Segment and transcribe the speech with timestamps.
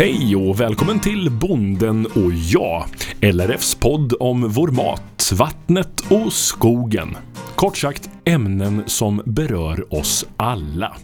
[0.00, 2.84] Hej och välkommen till Bonden och jag,
[3.20, 7.16] LRFs podd om vår mat, vattnet och skogen.
[7.54, 10.96] Kort sagt ämnen som berör oss alla.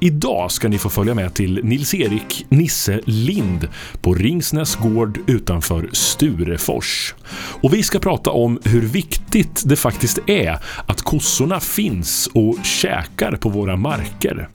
[0.00, 3.68] Idag ska ni få följa med till Nils-Erik Nisse Lind
[4.00, 7.14] på Ringsnäs gård utanför Sturefors.
[7.62, 13.36] Och vi ska prata om hur viktigt det faktiskt är att kossorna finns och käkar
[13.36, 14.48] på våra marker.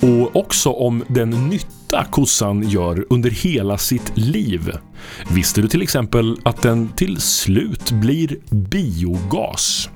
[0.00, 1.77] Och också om den nytta
[2.10, 4.72] kossan gör under hela sitt liv.
[5.30, 9.90] Visste du till exempel att den till slut blir biogas?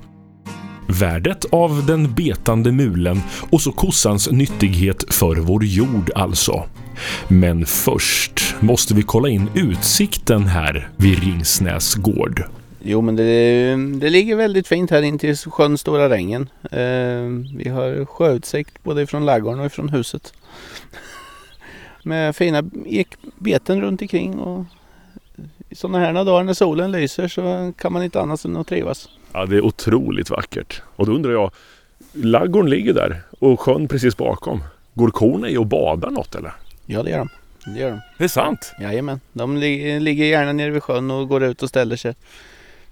[0.86, 6.64] Värdet av den betande mulen och så kossans nyttighet för vår jord alltså.
[7.28, 12.44] Men först måste vi kolla in utsikten här vid Ringsnäs gård.
[12.84, 16.48] Jo men det, det ligger väldigt fint här in till sjön Stora Rängen.
[16.62, 20.32] Eh, vi har sjöutsikt både från ladugården och från huset.
[22.02, 24.64] Med fina ekbeten runt omkring och
[25.68, 29.08] i sådana här dagar när solen lyser så kan man inte annat än att trivas.
[29.32, 30.82] Ja, det är otroligt vackert.
[30.96, 31.50] Och då undrar jag,
[32.12, 34.64] laggården ligger där och sjön precis bakom.
[34.94, 36.52] Går korna i och badar något eller?
[36.86, 37.28] Ja, det gör de.
[37.74, 38.00] Det gör de.
[38.18, 38.72] Det är sant?
[38.80, 39.20] Jajamän.
[39.32, 42.14] De li ligger gärna nere vid sjön och går ut och ställer sig.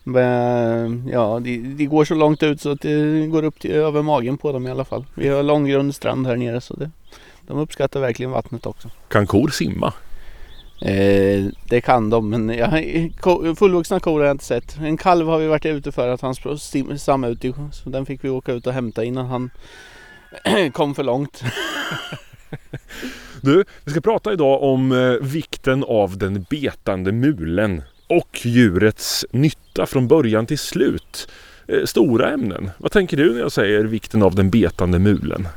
[0.04, 4.02] Men, ja, de, de, går så långt ut så att det går upp till, över
[4.02, 5.04] magen på dem i alla fall.
[5.14, 6.90] Vi har långgrund strand här nere så det,
[7.46, 8.90] de uppskattar verkligen vattnet också.
[9.08, 9.92] Kan kor simma?
[10.82, 14.78] Eh, det kan de men jag, fullvuxna kor har jag inte sett.
[14.78, 16.34] En kalv har vi varit ute för att han
[16.98, 19.50] samma ut så den fick vi åka ut och hämta innan han
[20.72, 21.42] kom för långt.
[23.40, 29.86] du, vi ska prata idag om eh, vikten av den betande mulen och djurets nytta
[29.86, 31.28] från början till slut.
[31.68, 32.70] Eh, stora ämnen.
[32.78, 35.48] Vad tänker du när jag säger vikten av den betande mulen?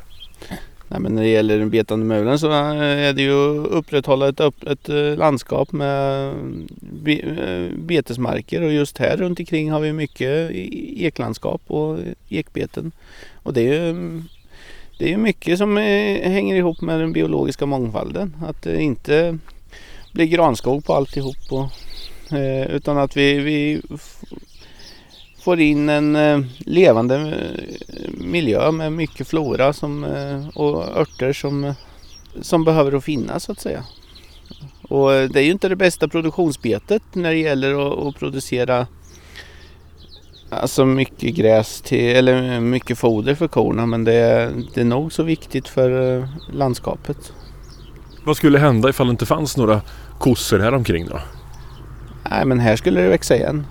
[0.93, 4.29] Nej, men när det gäller den betande mulen så eh, är det ju att upprätthålla
[4.29, 6.67] ett öppet eh, landskap med mm,
[7.05, 11.99] eh, betesmarker och just här runt omkring har vi mycket e, eklandskap och
[12.29, 12.91] ekbeten.
[13.33, 14.23] Och det är ju mm,
[14.99, 18.35] det är mycket som hänger ihop med den biologiska mångfalden.
[18.47, 19.37] Att det inte
[20.11, 21.65] blir granskog på alltihop och
[22.69, 23.81] utan att vi, vi
[25.43, 30.03] får in en eh, levande eh, miljö med mycket flora som,
[30.55, 31.73] och örter som,
[32.41, 33.83] som behöver att finnas så att säga.
[34.89, 38.87] Och det är ju inte det bästa produktionsbetet när det gäller att, att producera
[40.49, 45.13] alltså mycket gräs till, eller mycket foder för korna men det är, det är nog
[45.13, 47.33] så viktigt för landskapet.
[48.25, 49.81] Vad skulle hända ifall det inte fanns några
[50.19, 51.19] kossor här omkring då?
[52.31, 53.65] Nej men här skulle det växa igen.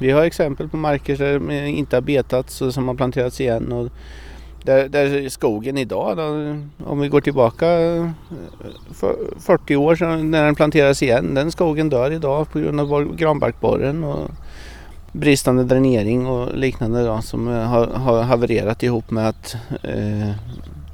[0.00, 3.72] Vi har exempel på marker där det inte har betats och som har planterats igen.
[3.72, 3.88] Och
[4.62, 6.24] där, där skogen idag, då,
[6.84, 8.10] om vi går tillbaka eh,
[9.38, 11.34] 40 år sedan när den planterades igen.
[11.34, 14.30] Den skogen dör idag på grund av granbarkborren och
[15.12, 20.30] bristande dränering och liknande då, som eh, har, har havererat ihop med att eh,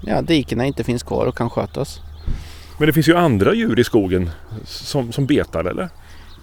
[0.01, 2.01] ja, dikena inte finns kvar och kan skötas.
[2.79, 4.31] Men det finns ju andra djur i skogen
[4.65, 5.89] som, som betar eller?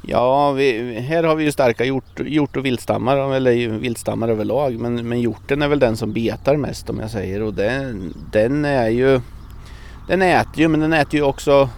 [0.05, 4.79] Ja, vi, här har vi ju starka hjort, hjort och viltstammar, eller viltstammar överlag.
[4.79, 7.41] Men, men hjorten är väl den som betar mest om jag säger.
[7.41, 9.21] Och den, den är ju...
[10.07, 11.69] Den äter ju, men den äter ju också...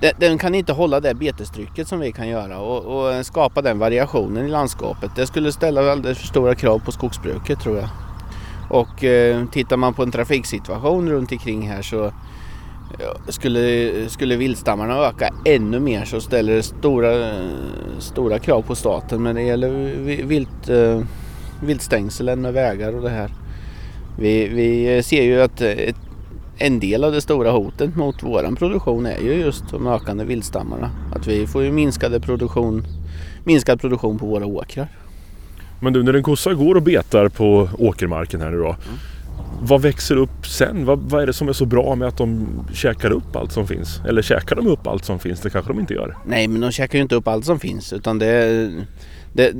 [0.00, 3.78] Den, den kan inte hålla det betestrycket som vi kan göra och, och, skapa den
[3.78, 5.10] variationen i landskapet.
[5.16, 7.88] Det skulle ställa alldeles för stora krav på skogsbruket tror jag.
[8.70, 12.12] Och eh, tittar man på en trafiksituation runt omkring här så
[13.28, 17.32] skulle, skulle viltstammarna öka ännu mer så ställer det stora,
[17.98, 19.70] stora krav på staten när det gäller
[20.24, 21.02] vilt, uh,
[21.62, 23.30] viltstängselen med vägar och det här.
[24.18, 25.96] Vi, vi ser ju att ett,
[26.58, 30.90] en del av det stora hotet mot våran produktion är ju just de ökande viltstammarna.
[31.14, 32.84] Att vi får ju minskade produktion,
[33.44, 34.88] minskad produktion på våra åkrar.
[35.80, 38.66] Men du, när en kossa går och betar på åkermarken här nu då.
[38.66, 38.98] Mm
[39.60, 40.84] vad växer upp sen?
[40.84, 43.66] Vad, vad, är det som är så bra med att de käkar upp allt som
[43.66, 44.00] finns?
[44.08, 45.40] Eller käkar de upp allt som finns?
[45.40, 46.16] Det kanske de inte gör?
[46.26, 48.70] Nej, men de käkar ju inte upp allt som finns utan det,
[49.32, 49.52] det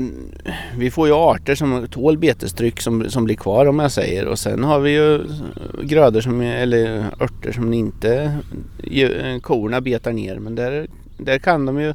[0.76, 4.38] vi får ju arter som tål betestryck som, som blir kvar om jag säger och
[4.38, 5.20] sen har vi ju
[5.82, 8.38] grödor som, eller örter som inte
[9.42, 10.86] korna betar ner men där,
[11.18, 11.94] där kan de ju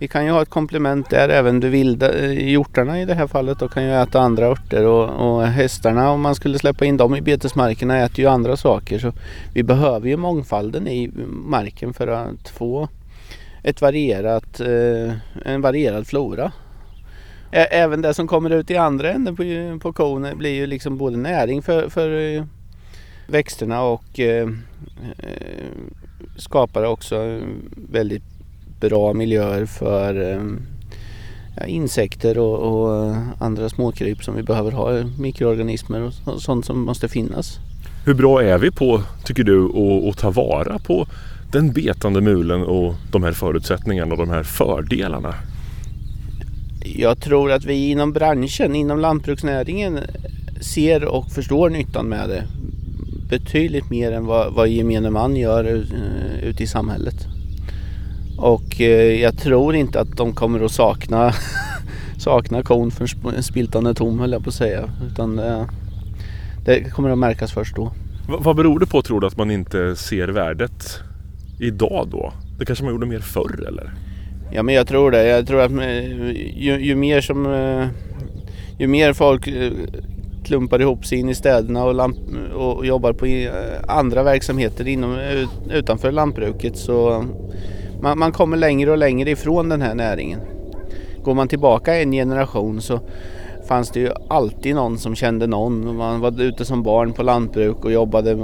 [0.00, 3.26] vi kan ju ha ett komplement där även de vilda eh, hjortarna i det här
[3.26, 6.96] fallet då kan ju äta andra örter och, och hästarna om man skulle släppa in
[6.96, 8.98] dem i betesmarkerna äter ju andra saker.
[8.98, 9.12] Så
[9.54, 12.88] vi behöver ju mångfalden i marken för att få
[13.62, 15.14] ett varierat, eh,
[15.44, 16.52] en varierad flora.
[17.52, 19.42] Även det som kommer ut i andra änden på,
[19.82, 22.44] på kon blir ju liksom både näring för, för eh,
[23.26, 24.48] växterna och eh,
[26.36, 27.40] skapar också
[27.90, 28.29] väldigt
[28.80, 30.42] bra miljöer för eh,
[31.56, 37.08] ja, insekter och, och, andra småkryp som vi behöver ha, mikroorganismer och sånt som måste
[37.08, 37.58] finnas.
[38.04, 41.06] Hur bra är vi på, tycker du, att, att ta vara på
[41.52, 45.34] den betande mulen och de här förutsättningarna och de här fördelarna?
[46.84, 49.98] Jag tror att vi inom branschen, inom lantbruksnäringen
[50.60, 52.44] ser och förstår nyttan med det
[53.30, 55.84] betydligt mer än vad, vad gemene man gör uh,
[56.42, 57.26] ute i samhället.
[58.40, 58.86] Och uh,
[59.20, 61.32] jag tror inte att de kommer att sakna,
[62.18, 63.06] sakna kon för
[63.42, 64.90] spiltan är tom höll jag på att säga.
[65.12, 65.62] Utan uh,
[66.64, 67.84] det kommer att märkas först då.
[68.28, 71.00] V vad beror det på tror du att man inte ser värdet
[71.58, 72.32] idag då?
[72.58, 73.92] Det kanske man gjorde mer förr eller?
[74.52, 75.26] Ja men jag tror det.
[75.26, 75.72] Jag tror att
[76.56, 77.44] ju, ju mer som
[78.78, 79.48] ju mer folk
[80.44, 82.18] klumpar ihop sig in i städerna och, lamp
[82.54, 83.50] och jobbar på eh,
[83.88, 85.18] andra verksamheter inom,
[85.70, 87.24] utanför lantbruket så
[88.02, 90.40] man, man kommer längre och längre ifrån den här näringen.
[91.24, 93.00] Går man tillbaka en generation så
[93.68, 95.96] fanns det ju alltid någon som kände någon.
[95.96, 98.38] Man var ute som barn på lantbruk och jobbade,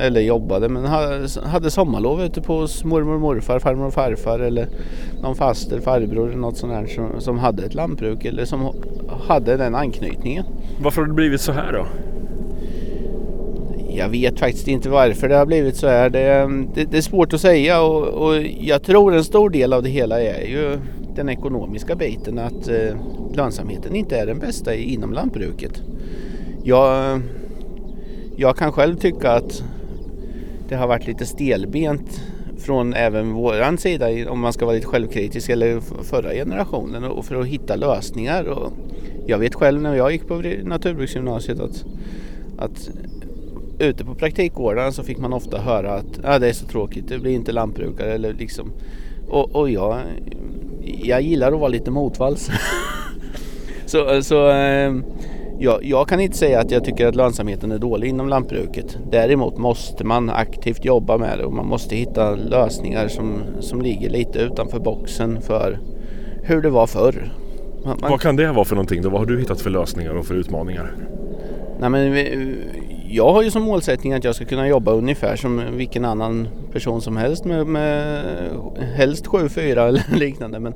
[0.00, 0.84] eller jobbade, men
[1.44, 4.68] hade sommarlov ute på hos mormor och morfar, farmor och farfar eller
[5.22, 8.72] någon faster, farbror eller något sånt där som, som hade ett lantbruk eller som
[9.28, 10.44] hade den anknytningen.
[10.82, 11.86] Varför har det blivit så här då?
[13.96, 16.10] Jag vet faktiskt inte varför det har blivit så här.
[16.10, 19.82] Det, det, det är svårt att säga och, och, jag tror en stor del av
[19.82, 20.78] det hela är ju
[21.14, 22.96] den ekonomiska biten att eh,
[23.34, 25.82] lönsamheten inte är den bästa inom lantbruket.
[26.62, 27.20] Jag,
[28.36, 29.62] jag kan själv tycka att
[30.68, 32.20] det har varit lite stelbent
[32.58, 37.40] från även våran sida om man ska vara lite självkritisk eller förra generationen och för
[37.40, 38.44] att hitta lösningar.
[38.44, 38.72] Och
[39.26, 41.84] jag vet själv när jag gick på naturbruksgymnasiet att,
[42.58, 42.90] att
[43.78, 47.18] ute på praktikgården så fick man ofta höra att ah, det är så tråkigt, det
[47.18, 48.72] blir inte lantbrukare eller liksom.
[49.28, 50.00] Och, och jag,
[50.82, 52.50] jag gillar att vara lite motvalls.
[53.86, 54.94] så så eh,
[55.58, 58.98] jag, jag, kan inte säga att jag tycker att lönsamheten är dålig inom lantbruket.
[59.10, 64.10] Däremot måste man aktivt jobba med det och man måste hitta lösningar som, som ligger
[64.10, 65.78] lite utanför boxen för
[66.42, 67.32] hur det var förr.
[67.84, 69.08] Man, Vad kan det vara för någonting då?
[69.10, 70.96] Vad har du hittat för lösningar och för utmaningar?
[71.80, 72.12] Nej, men
[73.16, 77.00] jag har ju som målsättning att jag ska kunna jobba ungefär som vilken annan person
[77.00, 78.24] som helst med, med
[78.94, 80.60] helst 7-4 eller liknande.
[80.60, 80.74] Men,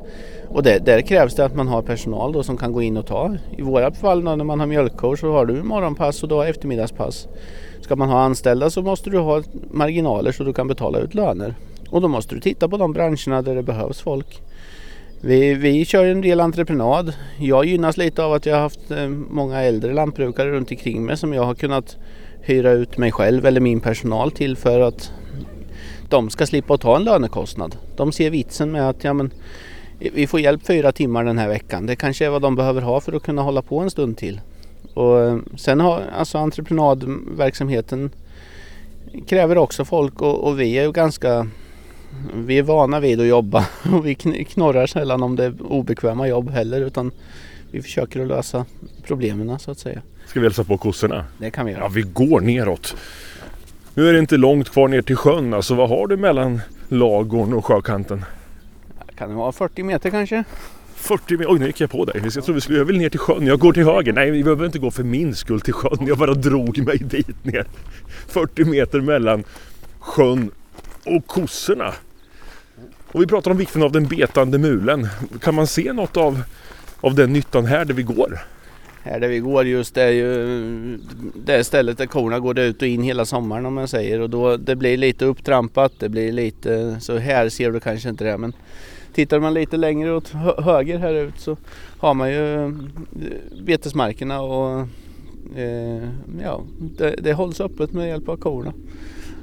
[0.49, 3.07] och det, där krävs det att man har personal då som kan gå in och
[3.07, 3.37] ta.
[3.59, 7.29] I våra fall när man har mjölkkor så har du morgonpass och då eftermiddagspass.
[7.81, 11.55] Ska man ha anställda så måste du ha marginaler så du kan betala ut löner.
[11.91, 14.43] Och då måste du titta på de branscherna där det behövs folk.
[15.23, 17.13] Vi, vi kör en del entreprenad.
[17.39, 21.17] Jag gynnas lite av att jag har haft eh, många äldre lantbrukare runt omkring mig
[21.17, 21.97] som jag har kunnat
[22.43, 25.13] hyra ut mig själv eller min personal till för att
[26.09, 27.77] de ska slippa ta en lönekostnad.
[27.97, 29.31] De ser vitsen med att ja, men,
[29.99, 31.87] vi får hjälp fyra timmar den här veckan.
[31.87, 34.41] Det kanske är vad de behöver ha för att kunna hålla på en stund till.
[34.95, 38.11] Och eh, sen har alltså entreprenadverksamheten
[39.27, 41.47] kräver också folk och, och vi är ju ganska
[42.35, 44.15] vi är vana vid att jobba och vi
[44.45, 47.11] knorrar sällan om det är obekväma jobb heller utan
[47.71, 48.65] vi försöker att lösa
[49.03, 50.03] problemen så att säga.
[50.31, 51.25] Ska vi hälsa på kossorna?
[51.39, 51.83] Det kan vi göra.
[51.83, 52.97] Ja, vi går neråt.
[53.95, 55.55] Nu är det inte långt kvar ner till sjön.
[55.55, 58.25] Alltså vad har du mellan lagården och sjökanten?
[59.17, 60.45] Kan det vara 40 meter kanske?
[60.95, 61.53] 40 meter?
[61.53, 62.21] Oj, nu gick jag på dig.
[62.25, 63.47] Jag trodde vi skulle, jag vill ner till sjön.
[63.47, 64.13] Jag går till höger.
[64.13, 66.07] Nej, vi behöver inte gå för min skull till sjön.
[66.07, 67.67] Jag bara drog mig dit ner.
[68.29, 69.45] 40 meter mellan
[69.99, 70.51] sjön
[71.07, 71.95] och kossorna.
[73.13, 75.09] Och vi pratar om vikten av den betande mulen.
[75.41, 76.43] Kan man se något av,
[77.01, 78.41] av den nyttan här där vi går?
[79.03, 80.99] Här där vi går just det är ju
[81.35, 84.57] det stället där korna går ut och in hela sommaren om man säger och då
[84.57, 85.93] det blir lite upptrampat.
[85.99, 88.53] Det blir lite så här ser du kanske inte det men
[89.13, 90.29] tittar man lite längre åt
[90.59, 91.57] höger här ut så
[91.99, 92.71] har man ju eh,
[93.65, 94.81] betesmarkerna och
[95.57, 96.09] eh,
[96.43, 96.63] ja,
[96.99, 98.73] det, det hålls öppet med hjälp av korna.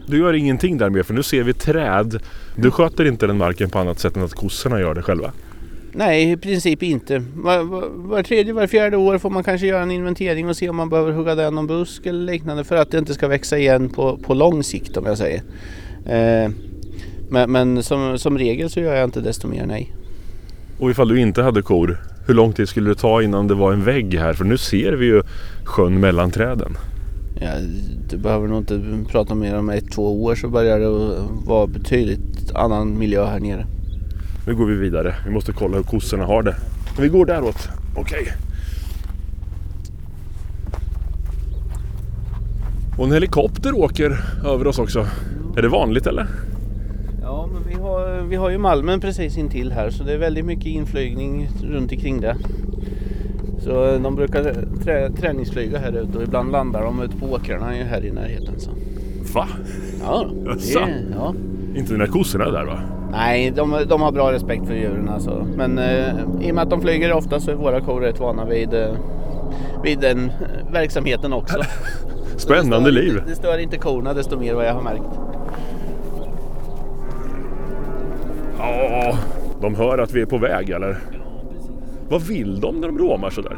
[0.07, 2.19] Du gör ingenting där mer för nu ser vi träd.
[2.55, 5.31] Du sköter inte den marken på annat sätt än att kossorna gör det själva?
[5.97, 7.23] Nej, i princip inte.
[7.35, 10.69] Var, var, var, tredje, var fjärde år får man kanske göra en inventering och se
[10.69, 13.57] om man behöver hugga den någon busk eller liknande för att det inte ska växa
[13.57, 15.41] igen på, på lång sikt om jag säger.
[16.05, 16.51] Eh,
[17.29, 19.93] men, men som, som regel så gör jag inte desto mer nej.
[20.79, 23.73] Och ifall du inte hade kor, hur lång tid skulle det ta innan det var
[23.73, 24.33] en vägg här?
[24.33, 25.21] För nu ser vi ju
[25.63, 26.77] sjön mellan träden.
[27.41, 27.51] Ja,
[28.09, 30.89] du behöver nog inte prata mer om ett, två år så börjar det
[31.45, 33.65] vara betydligt annan miljö här nere.
[34.47, 35.15] Nu går vi vidare.
[35.25, 36.55] Vi måste kolla hur kossorna har det.
[36.99, 37.69] Vi går däråt.
[37.95, 38.21] Okej.
[38.21, 38.33] Okay.
[42.97, 45.07] Och en helikopter åker över oss också.
[45.57, 46.27] Är det vanligt eller?
[48.29, 52.21] vi har ju Malmen precis intill här så det är väldigt mycket inflygning runt omkring
[52.21, 52.37] det.
[53.59, 58.05] Så de brukar trä, träningsflyga här ute och ibland landar de ute på åkrarna här
[58.05, 58.59] i närheten.
[58.59, 58.71] Så.
[59.33, 59.47] Va?
[60.03, 61.33] Ja, det, ja.
[61.75, 62.79] Inte när kossorna är där va?
[63.11, 65.47] Nej, de, de har bra respekt för djuren alltså.
[65.55, 66.07] Men eh,
[66.41, 68.95] i och med att de flyger ofta så är våra kor rätt vana vid, eh,
[69.83, 71.61] vid den eh, verksamheten också.
[72.37, 73.21] Spännande det stör, liv.
[73.25, 75.19] Det, det stör inte korna desto mer vad jag har märkt.
[78.59, 79.17] Ja,
[79.61, 80.97] de hör att vi är på väg eller?
[82.09, 83.57] Vad vill de när de råmar sådär?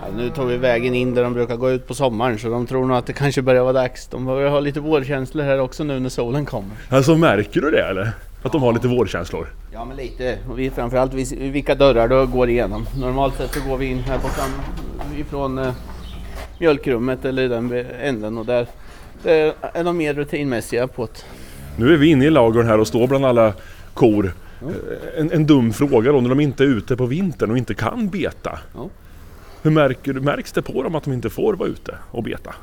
[0.00, 2.66] Ja, nu tog vi vägen in där de brukar gå ut på sommaren så de
[2.66, 4.06] tror nog att det kanske börjar vara dags.
[4.06, 6.70] De börjar ha lite vårkänslor här också nu när solen kommer.
[6.88, 8.12] Alltså märker du det eller?
[8.42, 9.46] Att de har lite vårkänslor?
[9.72, 10.38] Ja men lite.
[10.50, 12.86] Och vi, framförallt vi, vilka dörrar du går igenom.
[12.98, 14.50] Normalt sett så går vi in här på fram,
[15.16, 15.72] ifrån eh,
[16.58, 18.66] mjölkrummet eller den änden och där,
[19.22, 21.24] där är de mer rutinmässiga på ett
[21.76, 23.52] Nu är vi inne i ladugården här och står bland alla
[23.94, 24.32] kor.
[24.62, 27.74] Eh, En, en dum fråga då, när de inte är ute på vintern och inte
[27.74, 28.58] kan beta.
[28.74, 28.88] Ja.
[29.62, 32.54] Hur märker, märks det på dem att de inte får vara ute och beta?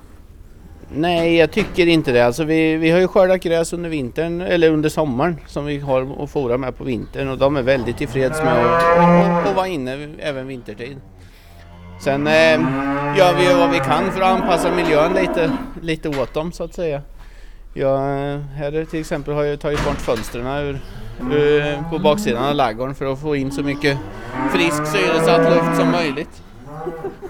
[0.89, 2.25] Nej, jag tycker inte det.
[2.25, 6.23] Alltså vi, vi har ju skördat gräs under vintern, eller under sommaren, som vi har
[6.23, 10.09] att fora med på vintern och de är väldigt tillfreds med att, att, vara inne
[10.19, 10.97] även vintertid.
[12.03, 12.33] Sen eh,
[13.17, 16.63] gör vi ju vad vi kan för att anpassa miljön lite, lite åt dem så
[16.63, 17.01] att säga.
[17.73, 20.79] Jag, eh, här till exempel har jag tagit bort fönstren ur,
[21.31, 23.97] ur, eh, på baksidan av ladugården för att få in så mycket
[24.53, 26.43] frisk syresatt luft som möjligt.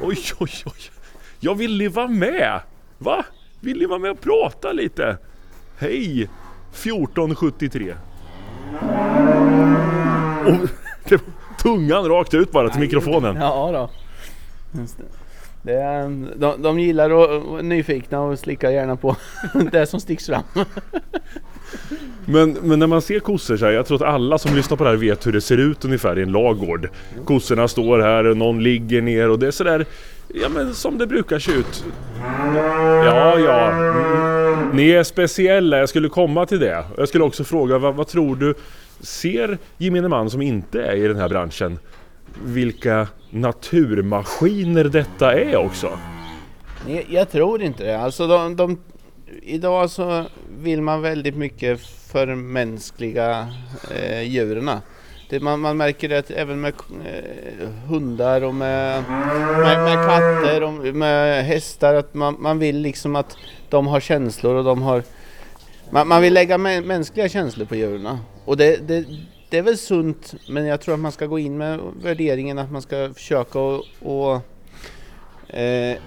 [0.01, 0.91] Oj, oj, oj.
[1.39, 2.59] Jag vill leva vara med?
[2.97, 3.25] Va?
[3.59, 5.17] Vill ni vara med och prata lite?
[5.77, 6.29] Hej!
[6.71, 7.95] 1473.
[10.45, 10.69] Och,
[11.09, 11.21] det
[11.61, 13.35] tungan rakt ut bara till mikrofonen.
[13.41, 13.89] Ja då.
[14.79, 15.03] Just det.
[15.61, 19.15] Det är, de, de gillar att vara nyfikna och slickar gärna på
[19.71, 20.43] det som sticks fram.
[22.25, 24.83] Men, men när man ser kossor så här, jag tror att alla som lyssnar på
[24.83, 26.89] det här vet hur det ser ut ungefär i en lagård.
[27.25, 29.85] Kossorna står här och någon ligger ner och det är sådär,
[30.33, 31.85] ja men som det brukar se ut.
[33.05, 33.71] Ja, ja.
[33.71, 34.69] Mm.
[34.69, 36.85] Ni är speciella, jag skulle komma till det.
[36.97, 38.53] Jag skulle också fråga, vad, vad tror du,
[38.99, 41.79] ser gemene man som inte är i den här branschen,
[42.45, 45.99] vilka naturmaskiner detta är också?
[46.87, 47.99] Jag, jag tror inte det.
[47.99, 48.79] Alltså de, de,
[49.41, 50.25] idag så
[50.61, 51.79] vill man väldigt mycket
[52.11, 53.47] förmänskliga
[53.91, 54.71] eh, djuren.
[55.29, 56.73] Det, man, man märker det att även med
[57.05, 59.03] eh, hundar och med,
[59.59, 63.37] med, med katter och med hästar att man, man vill liksom att
[63.69, 65.03] de har känslor och de har
[65.89, 68.17] man, man vill lägga mä, mänskliga känslor på djuren.
[68.45, 69.05] Och det, det,
[69.49, 72.71] det är väl sunt men jag tror att man ska gå in med värderingen att
[72.71, 74.35] man ska försöka och, och
[75.57, 75.97] eh,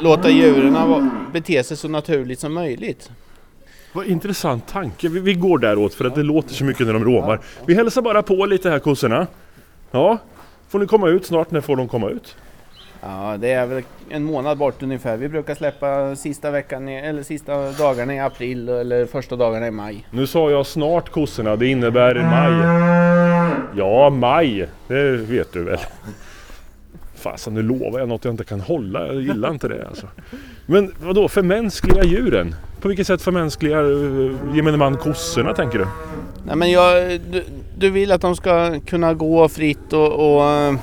[0.00, 3.10] låta djuren bete sig så naturligt som möjligt.
[3.94, 5.08] Vad intressant tanke.
[5.08, 7.40] Vi, vi går däråt för att det låter så mycket när de råmar.
[7.66, 9.26] Vi hälsar bara på lite här kossorna.
[9.90, 10.18] Ja,
[10.68, 11.50] får ni komma ut snart?
[11.50, 12.36] När får de komma ut?
[13.00, 15.16] Ja, det är väl en månad bort ungefär.
[15.16, 19.70] Vi brukar släppa sista veckan i, eller sista dagarna i april eller första dagarna i
[19.70, 20.06] maj.
[20.10, 22.52] Nu sa jag snart kossorna, det innebär maj.
[23.76, 24.68] Ja, maj.
[24.88, 25.78] Det vet du väl?
[27.24, 29.06] Fasen, nu lovar jag något jag inte kan hålla.
[29.06, 30.08] Jag gillar inte det alltså.
[30.66, 32.54] Men vadå, förmänskliga djuren?
[32.80, 35.86] På vilket sätt förmänskligar uh, gemene man kossorna tänker du?
[36.46, 37.44] Nej, men jag, du,
[37.78, 40.74] du vill att de ska kunna gå fritt och, och eh,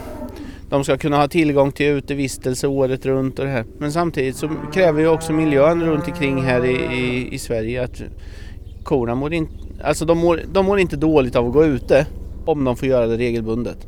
[0.69, 3.65] de ska kunna ha tillgång till utevistelse året runt och det här.
[3.77, 8.01] Men samtidigt så kräver ju också miljön runt omkring här i, i, i Sverige att
[8.83, 12.05] korna mår inte, alltså de mår, de mår inte dåligt av att gå ute
[12.45, 13.87] om de får göra det regelbundet.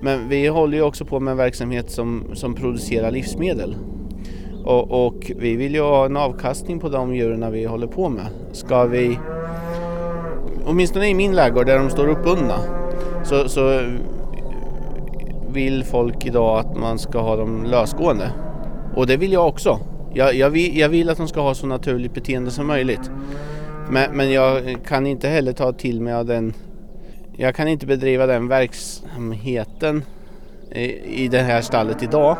[0.00, 3.76] Men vi håller ju också på med en verksamhet som, som producerar livsmedel.
[4.64, 8.26] Och, och vi vill ju ha en avkastning på de djuren vi håller på med.
[8.52, 9.18] Ska vi,
[10.64, 12.58] åtminstone i min lägård där de står uppbundna,
[13.24, 13.80] så, så
[15.52, 18.30] vill folk idag att man ska ha dem lösgående.
[18.96, 19.78] Och det vill jag också.
[20.14, 23.10] Jag, jag, vill, jag vill att de ska ha så naturligt beteende som möjligt.
[23.90, 26.54] Men, men jag kan inte heller ta till mig av den...
[27.40, 30.04] Jag kan inte bedriva den verksamheten
[30.70, 30.82] i,
[31.24, 32.36] i det här stallet idag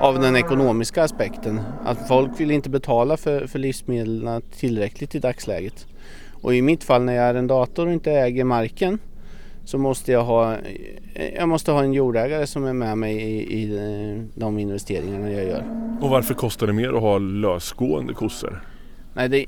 [0.00, 1.60] av den ekonomiska aspekten.
[1.84, 5.86] Att folk vill inte betala för, för livsmedlen tillräckligt i dagsläget.
[6.42, 8.98] Och i mitt fall när jag är en dator och inte äger marken
[9.64, 10.56] så måste jag ha,
[11.36, 15.44] jag måste ha en jordägare som är med mig i, i eh, de investeringarna jag
[15.44, 15.64] gör.
[16.00, 18.62] Och varför kostar det mer att ha lösgående kossor?
[19.14, 19.46] Nej, det,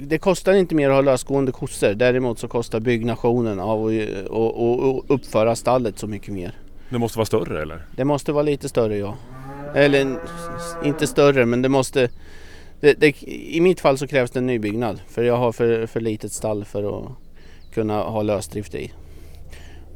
[0.00, 1.94] det kostar inte mer att ha lösgående kossor.
[1.94, 6.54] Däremot så kostar byggnationen av att och, och, uppföra stallet så mycket mer.
[6.90, 7.86] Det måste vara större eller?
[7.96, 9.16] Det måste vara lite större ja.
[9.74, 10.18] Eller
[10.84, 12.08] inte större men det måste...
[12.80, 16.00] Det, det, I mitt fall så krävs det en nybyggnad för jag har för, för
[16.00, 17.12] litet stall för att
[17.74, 18.92] kunna ha lösdrift i.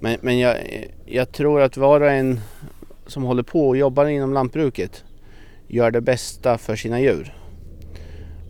[0.00, 0.57] Men, men jag,
[1.07, 2.40] jag tror att var och en
[3.07, 5.05] som håller på och jobbar inom lantbruket
[5.69, 7.35] gör det bästa för sina djur.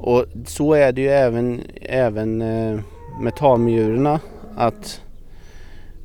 [0.00, 2.80] Och så är det ju även, även eh,
[3.20, 4.18] med tamdjuren.
[4.56, 5.00] Att,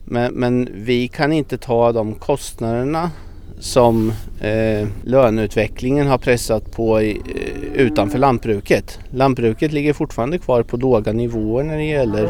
[0.05, 3.11] men, men vi kan inte ta de kostnaderna
[3.59, 8.99] som eh, löneutvecklingen har pressat på i, eh, utanför lantbruket.
[9.09, 12.23] Lantbruket ligger fortfarande kvar på låga nivåer när det gäller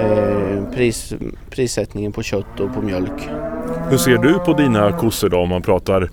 [0.00, 1.14] eh, pris,
[1.50, 3.28] prissättningen på kött och på mjölk.
[3.90, 6.10] Hur ser du på dina kossor då om man pratar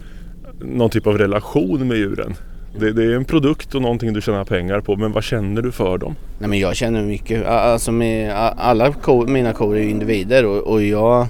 [0.59, 2.35] någon typ av relation med djuren?
[2.79, 5.71] Det, det, är en produkt och någonting du tjänar pengar på men vad känner du
[5.71, 6.15] för dem?
[6.39, 10.83] Nej, men jag känner mycket, alltså med, alla kor, mina kor är individer och, och
[10.83, 11.27] jag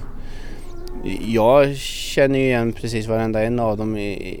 [1.26, 4.38] jag känner ju igen precis varenda en av dem i,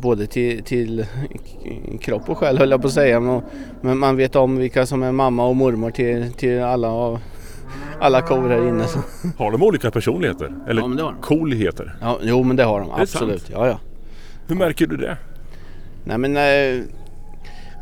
[0.00, 1.06] både till, till
[2.00, 3.42] kropp och själ höll jag på att säga.
[3.80, 7.20] Men man vet om vilka som är mamma och mormor till, till alla,
[8.00, 8.84] alla kor här inne.
[9.36, 10.52] Har de olika personligheter?
[10.68, 11.14] Eller ja, de.
[11.20, 11.96] coolheter?
[12.00, 13.50] Ja, jo men det har de absolut.
[13.52, 13.80] Ja, ja.
[14.46, 15.16] Hur märker du det?
[16.08, 16.84] Nej men eh,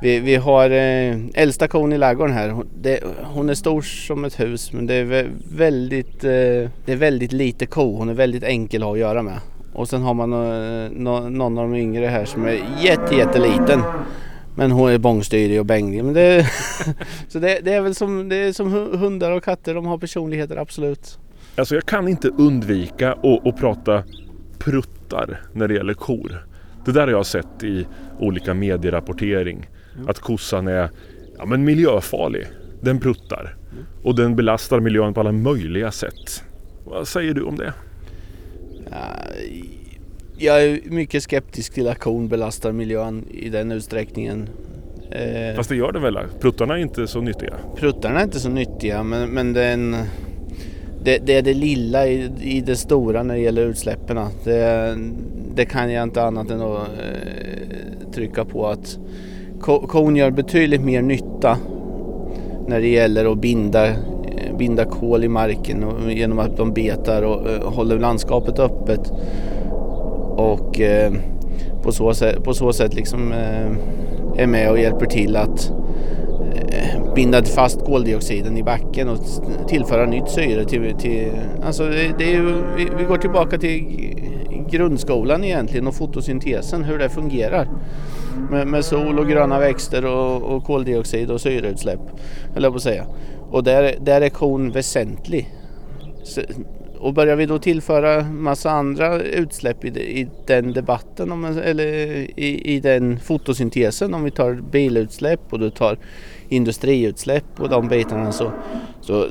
[0.00, 2.48] vi, vi har eh, äldsta kon i ladugården här.
[2.48, 6.30] Hon, det, hon är stor som ett hus men det är väldigt, eh,
[6.84, 7.96] det är väldigt lite ko.
[7.96, 9.40] Hon är väldigt enkel att ha att göra med.
[9.72, 13.82] Och sen har man eh, no, någon av de yngre här som är jätte, jätteliten.
[14.56, 16.04] Men hon är bångstyrig och bänglig.
[16.04, 16.46] Men det,
[17.28, 20.56] så det, det, är väl som, det är som hundar och katter, de har personligheter
[20.56, 21.18] absolut.
[21.56, 24.02] Alltså jag kan inte undvika att, att prata
[24.58, 26.46] pruttar när det gäller kor.
[26.86, 27.86] Det där har jag sett i
[28.18, 29.68] olika medierapportering.
[29.94, 30.08] Mm.
[30.08, 30.90] Att kossan är
[31.38, 32.46] ja, men miljöfarlig.
[32.80, 33.56] Den pruttar.
[34.02, 36.44] Och den belastar miljön på alla möjliga sätt.
[36.84, 37.72] Vad säger du om det?
[40.38, 44.48] Jag är mycket skeptisk till att kon belastar miljön i den utsträckningen.
[45.10, 46.18] Eh, Fast det gör den väl?
[46.40, 47.54] Pruttarna är inte så nyttiga?
[47.76, 49.96] Pruttarna är inte så nyttiga men, men den,
[51.06, 54.18] det, det är det lilla i, i, det stora när det gäller utsläppen.
[54.44, 54.96] Det,
[55.54, 58.98] det kan jag inte annat än att eh, trycka på att
[59.60, 61.58] kon gör betydligt mer nytta
[62.66, 67.22] när det gäller att binda, eh, binda kol i marken och, genom att de betar
[67.22, 69.12] och och håller landskapet öppet.
[70.36, 71.12] Och eh,
[71.82, 75.72] på, så sätt, på så sätt liksom eh, är med och hjälper till att
[77.16, 79.18] binda fast koldioxiden i backen och
[79.68, 80.94] tillföra nytt syre till...
[80.94, 83.84] till alltså det är ju, vi, vi går tillbaka till
[84.70, 87.68] grundskolan egentligen och fotosyntesen, hur det fungerar
[88.50, 92.00] med, med sol och gröna växter och, och koldioxid och syreutsläpp.
[92.56, 93.06] Eller på att säga.
[93.50, 95.48] Och där, där är kon väsentlig.
[96.98, 101.86] Och börjar vi då tillföra massa andra utsläpp i, i den debatten, om, eller
[102.36, 105.98] i, i den fotosyntesen, om vi tar bilutsläpp och du tar
[106.48, 108.52] industriutsläpp och de bitarna så,
[109.00, 109.26] så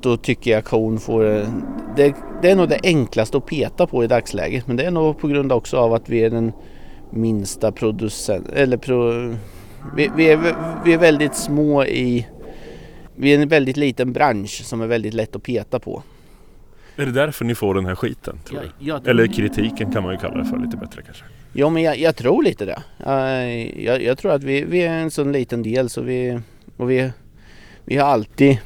[0.00, 1.36] då tycker jag kon får...
[1.36, 1.48] Eh,
[1.96, 5.18] det, det är nog det enklaste att peta på i dagsläget men det är nog
[5.18, 6.52] på grund också av att vi är den
[7.10, 9.10] minsta producent, eller pro,
[9.96, 12.26] vi, vi, är, vi är väldigt små i,
[13.14, 16.02] vi är en väldigt liten bransch som är väldigt lätt att peta på.
[17.00, 18.38] Är det därför ni får den här skiten?
[18.44, 21.24] Tror jag, jag, Eller kritiken kan man ju kalla det för lite bättre kanske.
[21.52, 22.82] Ja men jag, jag tror lite det.
[23.82, 26.40] Jag, jag, tror att vi, vi är en sån liten del så vi,
[26.76, 27.10] och vi,
[27.84, 28.58] vi har alltid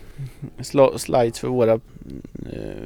[0.96, 1.80] slides för våra eh,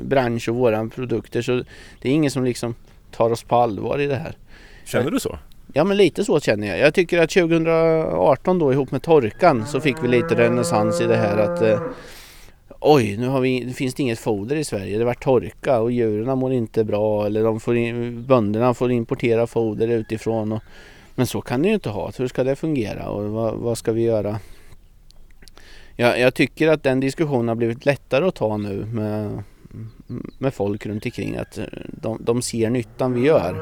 [0.03, 1.65] bransch och våra produkter så
[2.01, 2.75] det är ingen som liksom
[3.11, 4.37] tar oss på allvar i det här.
[4.85, 5.39] Känner du så?
[5.73, 6.79] Ja men lite så känner jag.
[6.79, 11.17] Jag tycker att 2018 då ihop med torkan så fick vi lite renässans i det
[11.17, 11.81] här att eh,
[12.81, 14.99] Oj, nu har vi, finns det inget foder i Sverige.
[14.99, 19.47] Det var torka och djuren mår inte bra eller de får in, bönderna får importera
[19.47, 20.53] foder utifrån.
[20.53, 20.63] Och,
[21.15, 22.13] men så kan det ju inte ha.
[22.19, 24.39] Hur ska det fungera och vad, vad ska vi göra?
[25.97, 29.43] Jag, jag, tycker att den diskussionen har blivit lättare att ta nu med,
[30.39, 31.37] med folk runt omkring.
[31.37, 33.53] Att de, de ser nyttan vi gör.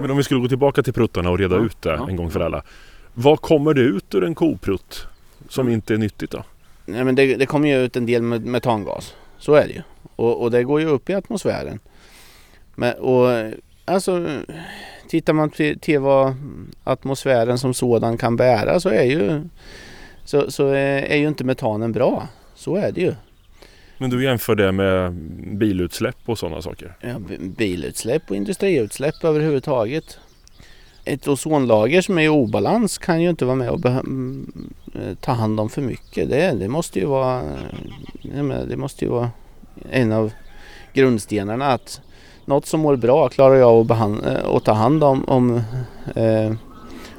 [0.00, 2.08] Men om vi skulle gå tillbaka till pruttarna och reda ja, ut det ja.
[2.08, 2.62] en gång för alla.
[3.14, 5.06] Vad kommer det ut ur en koprutt
[5.48, 6.44] som inte är nyttigt då?
[6.84, 9.14] Nej, men det, det kommer ju ut en del metangas.
[9.38, 9.82] Så är det ju.
[10.16, 11.78] Och, och det går ju upp i atmosfären.
[12.74, 13.52] Men, och,
[13.84, 14.26] alltså,
[15.08, 16.34] tittar man till, till vad
[16.84, 19.42] atmosfären som sådan kan bära så är ju,
[20.24, 22.28] så, så är, är ju inte metanen bra.
[22.54, 23.14] Så är det ju.
[23.98, 25.12] Men du jämför det med
[25.58, 26.94] bilutsläpp och sådana saker?
[27.00, 30.18] Ja, bilutsläpp och industriutsläpp överhuvudtaget.
[31.04, 34.52] Ett ozonlager som är i obalans kan ju inte vara med och mm,
[35.20, 36.30] ta hand om för mycket.
[36.30, 37.42] Det, det, måste ju vara,
[38.68, 39.30] det måste ju vara
[39.90, 40.32] en av
[40.92, 42.00] grundstenarna att
[42.44, 45.62] något som mår bra klarar jag att, behandla, att ta hand om, om
[46.16, 46.52] eh,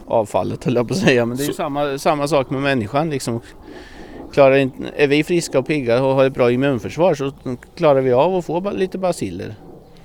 [0.06, 1.26] avfallet höll jag på att säga.
[1.26, 3.10] Men det är ju samma, samma sak med människan.
[3.10, 3.41] Liksom
[4.34, 7.32] klarar inte, är vi friska och pigga och har ett bra immunförsvar så
[7.76, 9.56] klarar vi av att få lite basiller.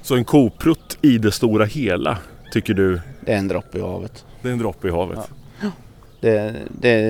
[0.02, 2.18] Så en koprutt i det stora hela
[2.52, 3.00] tycker du?
[3.20, 4.24] Det är en droppe i havet.
[4.42, 5.18] Det är en droppe i havet.
[5.62, 5.70] Ja.
[6.20, 7.00] Det, det,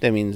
[0.00, 0.34] det är min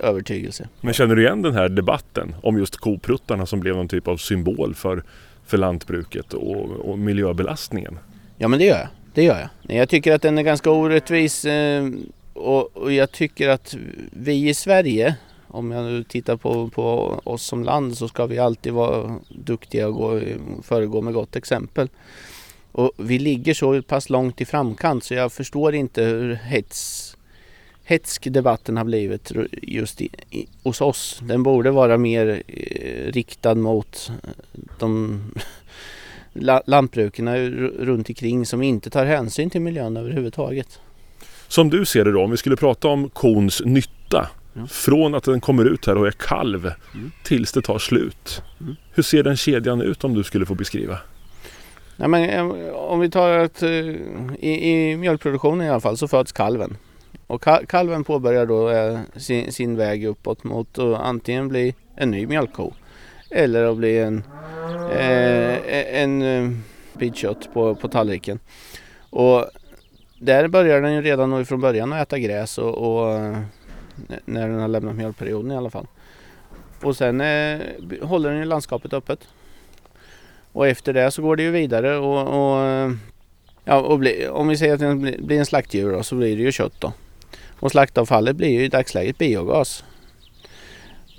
[0.00, 0.68] övertygelse.
[0.80, 4.16] Men känner du igen den här debatten om just kopruttarna som blev någon typ av
[4.16, 5.02] symbol för,
[5.46, 7.98] för lantbruket och, och miljöbelastningen?
[8.38, 8.88] Ja men det gör jag.
[9.14, 9.76] Det gör jag.
[9.76, 11.88] Jag tycker att den är ganska orättvis eh,
[12.32, 13.76] och, och jag tycker att
[14.10, 15.16] vi i Sverige
[15.52, 19.88] om jag nu tittar på, på oss som land så ska vi alltid vara duktiga
[19.88, 20.20] och gå,
[20.62, 21.88] föregå med gott exempel.
[22.72, 27.16] Och vi ligger så pass långt i framkant så jag förstår inte hur hets,
[27.84, 29.32] hetsk debatten har blivit
[29.62, 31.20] just i, i, hos oss.
[31.22, 34.12] Den borde vara mer eh, riktad mot
[34.78, 35.20] de
[36.66, 40.80] lantbrukarna runt omkring som inte tar hänsyn till miljön överhuvudtaget.
[41.48, 44.66] Som du ser det då, om vi skulle prata om kons nytta ja.
[44.66, 47.12] från att den kommer ut här och är kalv mm.
[47.24, 48.42] tills det tar slut.
[48.60, 48.76] Mm.
[48.92, 50.98] Hur ser den kedjan ut om du skulle få beskriva?
[51.96, 53.70] Ja, men, eh, om vi tar att eh,
[54.38, 56.76] i, i mjölkproduktionen i alla fall så föds kalven.
[57.26, 62.26] Och kalven påbörjar då eh, sin, sin väg uppåt mot att antingen bli en ny
[62.26, 62.72] mjölkko
[63.30, 64.24] eller att bli en,
[64.92, 66.50] eh, e-, en eh,
[66.92, 68.38] bit kött på, på tallriken.
[69.10, 69.46] Och
[70.18, 73.20] där börjar den ju redan från början att äta gräs och, och
[74.24, 75.86] när den har lämnat mjölkperioden i alla fall.
[76.82, 77.60] Och sen eh,
[78.02, 79.28] håller den ju landskapet öppet.
[80.52, 82.92] Och efter det så går det ju vidare och, och
[83.64, 86.42] ja, och bli, om vi säger att den blir en slaktdjur då, så blir det
[86.42, 86.92] ju kött då.
[87.60, 89.84] Och slaktavfallet blir ju i dagsläget biogas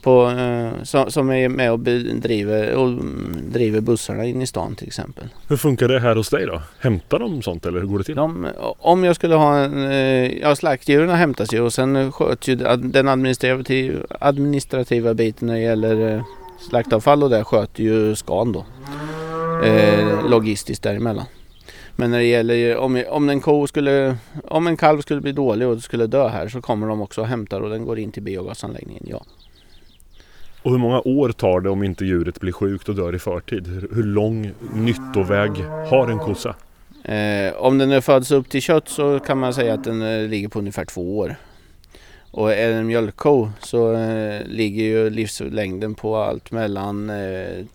[0.03, 3.03] på, eh, som, som är med och driver, och
[3.41, 5.23] driver bussarna in i stan till exempel.
[5.47, 6.61] Hur funkar det här hos dig då?
[6.79, 8.15] Hämtar de sånt eller hur går det till?
[8.15, 8.47] De,
[8.79, 13.07] om jag skulle ha en, eh, ja slaktdjuren hämtas ju och sen sköts ju den
[13.07, 16.23] administrativa, administrativa biten när det gäller eh,
[16.69, 18.65] slaktavfall och det sköter ju Scan då.
[19.63, 21.25] Eh, logistiskt däremellan.
[21.95, 25.67] Men när det gäller om, om en ko skulle, om en kalv skulle bli dålig
[25.67, 28.23] och skulle dö här så kommer de också och hämtar och den går in till
[28.23, 29.23] biogasanläggningen, ja.
[30.61, 33.87] Och hur många år tar det om inte djuret blir sjukt och dör i förtid?
[33.91, 35.51] Hur lång nyttoväg
[35.89, 36.55] har en kossa?
[37.03, 40.27] Eh, om den är föds upp till kött så kan man säga att den eh,
[40.27, 41.35] ligger på ungefär två år.
[42.31, 47.65] Och är det en mjölkko så eh, ligger ju livslängden på allt mellan eh,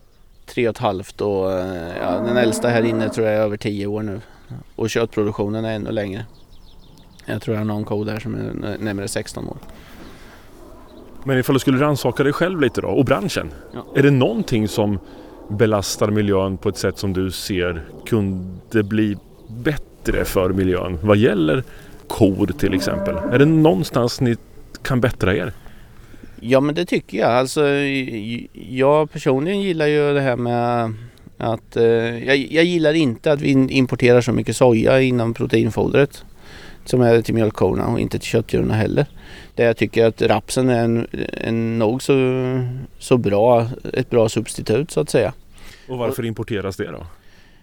[0.48, 3.56] tre och ett halvt och eh, ja, den äldsta här inne tror jag är över
[3.56, 4.20] tio år nu.
[4.76, 6.24] Och köttproduktionen är ännu längre.
[7.24, 9.56] Jag tror jag har någon ko där som är närmare 16 år.
[11.24, 13.50] Men ifall du skulle rannsaka dig själv lite då och branschen.
[13.72, 13.86] Ja.
[13.94, 14.98] Är det någonting som
[15.48, 19.16] belastar miljön på ett sätt som du ser kunde bli
[19.48, 21.64] bättre för miljön vad gäller
[22.08, 23.16] kor till exempel?
[23.32, 24.36] Är det någonstans ni
[24.82, 25.52] kan bättra er?
[26.40, 27.30] Ja men det tycker jag.
[27.30, 27.68] Alltså,
[28.52, 30.94] jag personligen gillar ju det här med
[31.38, 31.84] att eh,
[32.26, 36.24] jag, jag, gillar inte att vi importerar så mycket soja inom proteinfodret
[36.84, 39.06] som är till mjölkkorna och inte till köttdjuren heller.
[39.54, 42.14] Där jag tycker att rapsen är en, en nog så,
[42.98, 45.32] så bra, ett bra substitut så att säga.
[45.88, 47.06] Och varför importeras det då?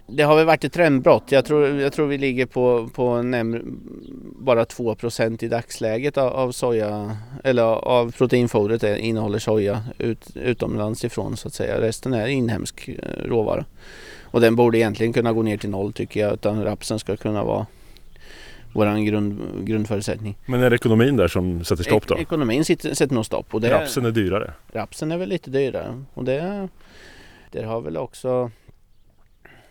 [0.07, 1.31] Det har väl varit ett trendbrott.
[1.31, 3.23] Jag tror, jag tror vi ligger på, på
[4.39, 11.37] bara 2% i dagsläget av, av soja eller av proteinfodret innehåller soja ut, utomlands ifrån
[11.37, 11.81] så att säga.
[11.81, 13.65] Resten är inhemsk eh, råvara.
[14.23, 17.43] Och den borde egentligen kunna gå ner till noll tycker jag utan rapsen ska kunna
[17.43, 17.65] vara
[18.73, 20.37] vår grund, grundförutsättning.
[20.45, 22.17] Men är det ekonomin där som sätter stopp då?
[22.17, 23.53] ekonomin sitter, sätter nog stopp.
[23.53, 24.53] Och det, rapsen är dyrare?
[24.73, 26.67] Rapsen är väl lite dyrare och det,
[27.51, 28.51] det har väl också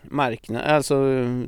[0.08, 0.94] marknad, alltså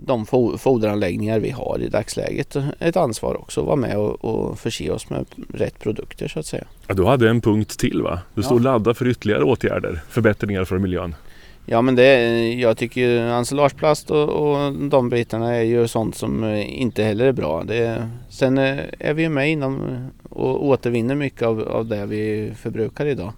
[0.00, 0.26] de
[0.58, 5.10] foderanläggningar vi har i dagsläget ett ansvar också att vara med och, och förse oss
[5.10, 6.64] med rätt produkter så att säga.
[6.86, 8.20] Ja, du hade en punkt till va?
[8.34, 8.64] Du stod ja.
[8.64, 11.14] laddad för ytterligare åtgärder, förbättringar för miljön.
[11.68, 16.44] Ja men det, jag tycker ju ensilageplast och, och de bitarna är ju sånt som
[16.54, 17.64] inte heller är bra.
[17.64, 19.80] Det, sen är vi ju med inom
[20.28, 23.32] och återvinner mycket av, av det vi förbrukar idag.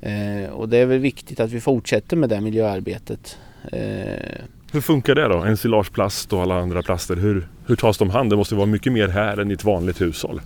[0.00, 3.38] Eh, och det är väl viktigt att vi fortsätter med det miljöarbetet.
[3.72, 5.36] Eh, hur funkar det då?
[5.36, 8.30] Ensilageplast och alla andra plaster, hur, hur tas de hand?
[8.30, 10.40] Det måste vara mycket mer här än i ett vanligt hushåll.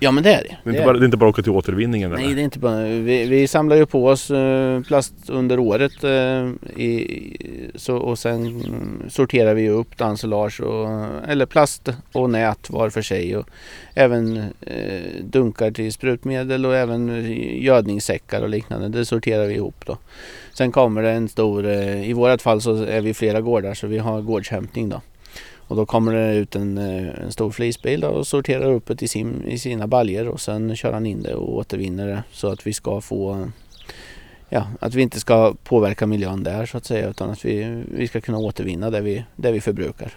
[0.00, 0.56] Ja men det är det.
[0.64, 2.10] Det är, inte, bara, det är inte bara att åka till återvinningen?
[2.10, 2.34] Nej, eller?
[2.34, 6.80] det är inte bara, vi, vi samlar ju på oss eh, plast under året eh,
[6.82, 8.62] i, så, och sen
[9.08, 10.88] sorterar vi upp ensilage och,
[11.28, 13.48] eller plast och nät var för sig och
[13.94, 18.88] även eh, dunkar till sprutmedel och även gödningssäckar och liknande.
[18.88, 19.98] Det sorterar vi ihop då.
[20.52, 23.98] Sen kommer det en stor, i vårat fall så är vi flera gårdar så vi
[23.98, 25.00] har gårdshämtning då.
[25.68, 29.08] Och då kommer det ut en, eh, en stor flisbil och sorterar upp det i,
[29.08, 32.66] sin, i sina baljer och sen kör han in det och återvinner det så att
[32.66, 33.48] vi ska få
[34.50, 38.08] Ja, att vi inte ska påverka miljön där så att säga utan att vi, vi
[38.08, 40.12] ska kunna återvinna det vi, det vi förbrukar.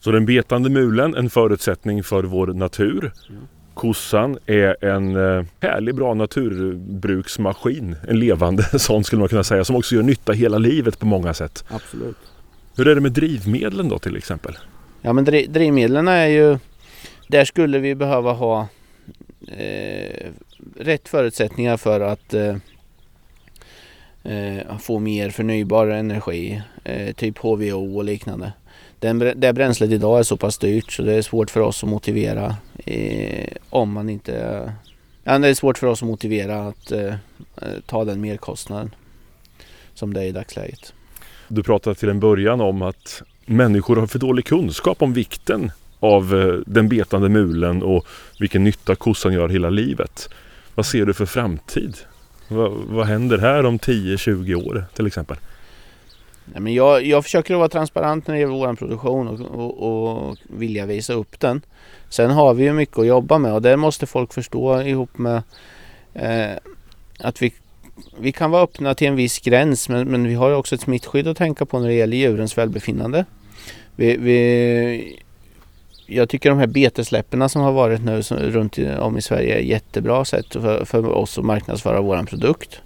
[0.00, 3.12] Så den betande mulen, en förutsättning för vår natur.
[3.28, 3.42] Mm.
[3.74, 7.96] Kossan är en eh, härlig bra naturbruksmaskin.
[8.08, 11.34] En levande sån skulle man kunna säga som också gör nytta hela livet på många
[11.34, 11.64] sätt.
[11.68, 12.16] Absolut.
[12.78, 14.58] Hur är det med drivmedlen då till exempel?
[15.02, 16.58] Ja men drivmedlen är ju
[17.26, 18.68] Där skulle vi behöva ha
[19.48, 20.26] eh,
[20.76, 22.56] rätt förutsättningar för att eh,
[24.22, 26.62] eh få mer förnybar energi.
[26.84, 28.52] Eh, typ HVO och liknande.
[28.98, 31.90] Den, det bränslet idag är så pass dyrt så det är svårt för oss att
[31.90, 34.72] motivera eh, om man inte...
[35.24, 37.14] Ja, det är svårt för oss att motivera att eh,
[37.56, 38.94] eh ta den merkostnaden
[39.94, 40.92] som det är i dagsläget.
[41.48, 46.34] Du pratade till en början om att människor har för dålig kunskap om vikten av
[46.34, 48.06] eh, den betande mulen och
[48.38, 50.28] vilken nytta kossan gör hela livet.
[50.74, 51.96] Vad ser du för framtid?
[52.48, 55.36] Vad, vad händer här om 10-20 år till exempel?
[56.44, 60.28] Nej, men jag, jag försöker att vara transparent när det gäller vår produktion och, och,
[60.28, 61.62] och vilja visa upp den.
[62.08, 65.42] Sen har vi ju mycket att jobba med och det måste folk förstå ihop med
[66.14, 66.56] eh,
[67.18, 67.52] att vi,
[68.20, 71.28] vi kan vara öppna till en viss gräns men, men vi har också ett smittskydd
[71.28, 73.24] att tänka på när det gäller djurens välbefinnande.
[73.96, 75.18] Vi, vi,
[76.06, 79.60] jag tycker de här betesläppen som har varit nu som, runt om i Sverige är
[79.60, 82.80] jättebra sätt för, för oss att marknadsföra vår produkt.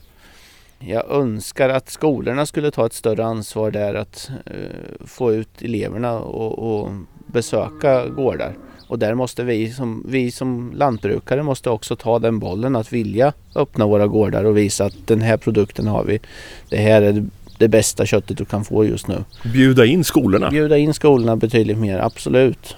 [0.78, 6.18] Jag önskar att skolorna skulle ta ett större ansvar där att eh, få ut eleverna
[6.18, 6.90] och, och,
[7.26, 8.54] besöka gårdar.
[8.92, 13.32] Och där måste vi som, vi som lantbrukare måste också ta den bollen att vilja
[13.54, 16.20] öppna våra gårdar och visa att den här produkten har vi.
[16.68, 17.24] Det här är
[17.58, 19.24] det bästa köttet du kan få just nu.
[19.52, 20.50] Bjuda in skolorna?
[20.50, 22.76] Bjuda in skolorna betydligt mer, absolut.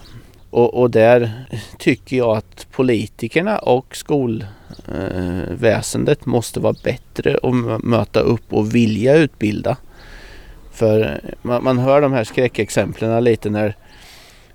[0.51, 1.47] Och, och där
[1.79, 9.77] tycker jag att politikerna och skolväsendet måste vara bättre och möta upp och vilja utbilda.
[10.73, 13.77] För man, man hör de här skräckexemplen lite när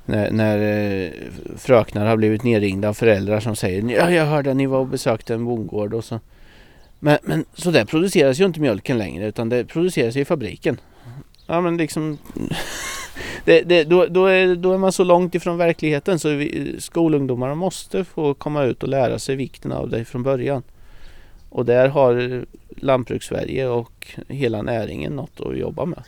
[0.10, 0.58] när, när
[1.04, 1.12] eh,
[1.58, 4.88] fröknar har blivit nerringda av föräldrar som säger ja, jag hörde att ni var och
[4.88, 6.19] besökte en bondgård och så.
[7.00, 10.80] Men, men så där produceras ju inte mjölken längre utan det produceras i fabriken.
[11.48, 12.17] Ja men liksom
[13.45, 17.56] det, det, då, då, är, då är man så långt ifrån verkligheten så vi, skolungdomarna
[17.56, 20.63] måste få komma ut och lära sig vikten av det från början.
[21.50, 22.45] Och där har
[22.78, 26.04] Lantbrukssverige och hela näringen något att jobba med.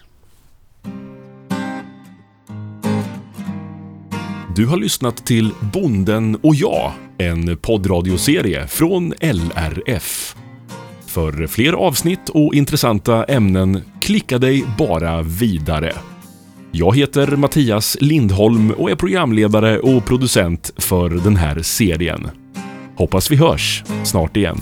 [4.55, 10.35] Du har lyssnat till Bonden och jag, en poddradioserie från LRF.
[11.05, 15.93] För fler avsnitt och intressanta ämnen, klicka dig bara vidare.
[16.71, 22.29] Jag heter Mattias Lindholm och är programledare och producent för den här serien.
[22.95, 24.57] Hoppas vi hörs snart igen.